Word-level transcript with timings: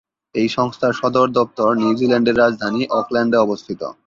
এই 0.35 0.47
সংস্থার 0.57 0.93
সদর 0.93 1.27
দপ্তর 1.31 1.69
নিউজিল্যান্ডের 1.81 2.39
রাজধানী 2.39 2.81
অকল্যান্ডে 2.99 3.37
অবস্থিত। 3.37 3.81